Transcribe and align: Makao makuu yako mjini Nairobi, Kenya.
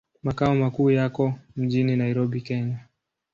Makao 0.23 0.55
makuu 0.55 0.91
yako 0.91 1.33
mjini 1.55 1.95
Nairobi, 1.95 2.41
Kenya. 2.41 2.79